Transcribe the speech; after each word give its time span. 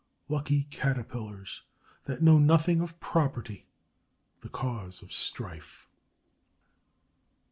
Lucky 0.29 0.63
Caterpillars 0.71 1.61
that 2.05 2.23
know 2.23 2.39
nothing 2.39 2.81
of 2.81 2.99
property, 2.99 3.67
the 4.39 4.49
cause 4.49 5.03
of 5.03 5.13
strife! 5.13 5.87